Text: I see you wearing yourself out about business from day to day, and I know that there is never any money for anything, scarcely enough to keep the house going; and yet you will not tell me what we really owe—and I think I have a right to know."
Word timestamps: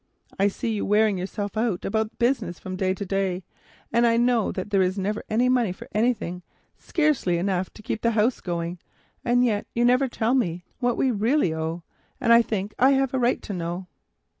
I 0.39 0.47
see 0.47 0.73
you 0.73 0.83
wearing 0.87 1.19
yourself 1.19 1.55
out 1.55 1.85
about 1.85 2.17
business 2.17 2.57
from 2.57 2.75
day 2.75 2.95
to 2.95 3.05
day, 3.05 3.43
and 3.93 4.07
I 4.07 4.17
know 4.17 4.51
that 4.51 4.71
there 4.71 4.81
is 4.81 4.97
never 4.97 5.23
any 5.29 5.47
money 5.47 5.71
for 5.71 5.87
anything, 5.91 6.41
scarcely 6.79 7.37
enough 7.37 7.71
to 7.73 7.83
keep 7.83 8.01
the 8.01 8.09
house 8.17 8.41
going; 8.41 8.79
and 9.23 9.45
yet 9.45 9.67
you 9.75 9.85
will 9.85 9.95
not 9.99 10.11
tell 10.11 10.33
me 10.33 10.65
what 10.79 10.97
we 10.97 11.11
really 11.11 11.53
owe—and 11.53 12.33
I 12.33 12.41
think 12.41 12.73
I 12.79 12.93
have 12.93 13.13
a 13.13 13.19
right 13.19 13.43
to 13.43 13.53
know." 13.53 13.85